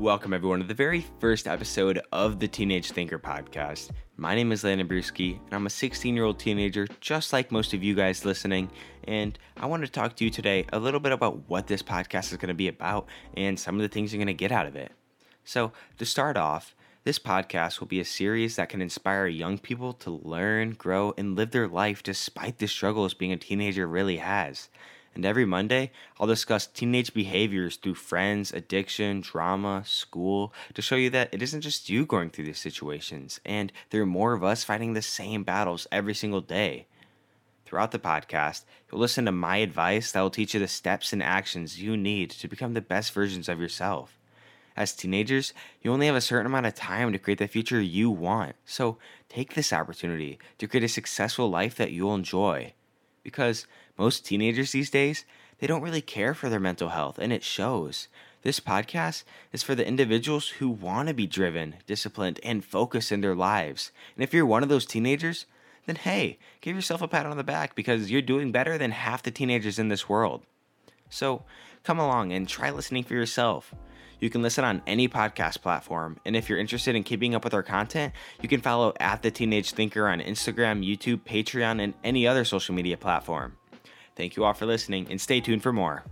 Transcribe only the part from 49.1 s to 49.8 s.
take this